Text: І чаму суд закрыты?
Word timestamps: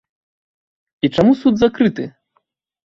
І 1.05 1.11
чаму 1.15 1.37
суд 1.43 1.55
закрыты? 1.67 2.03